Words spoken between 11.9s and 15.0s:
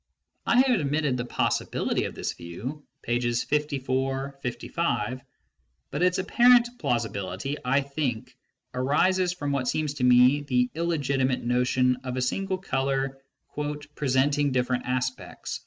of a single colour "presenting different